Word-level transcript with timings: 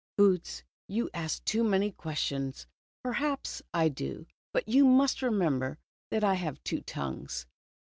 "Boots, 0.17 0.63
you 0.87 1.11
ask 1.13 1.45
too 1.45 1.63
many 1.63 1.91
questions."" 1.91 2.65
Perhaps 3.03 3.61
I 3.71 3.87
do, 3.87 4.25
but 4.51 4.67
you 4.67 4.83
must 4.83 5.21
remember 5.21 5.77
that 6.09 6.23
I 6.23 6.33
have 6.33 6.57
two 6.63 6.81
tongues." 6.81 7.45